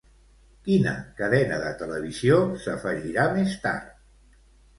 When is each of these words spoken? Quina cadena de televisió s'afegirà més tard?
Quina 0.67 0.93
cadena 1.19 1.59
de 1.63 1.73
televisió 1.81 2.39
s'afegirà 2.65 3.27
més 3.37 3.55
tard? 3.69 3.95